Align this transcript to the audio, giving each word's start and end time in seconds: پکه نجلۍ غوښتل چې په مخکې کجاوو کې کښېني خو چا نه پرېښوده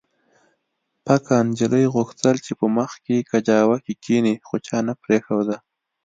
پکه 1.05 1.37
نجلۍ 1.47 1.85
غوښتل 1.95 2.35
چې 2.45 2.51
په 2.59 2.65
مخکې 2.77 3.27
کجاوو 3.31 3.77
کې 3.85 3.93
کښېني 4.01 4.35
خو 4.47 4.55
چا 4.67 4.77
نه 4.87 4.93
پرېښوده 5.03 5.55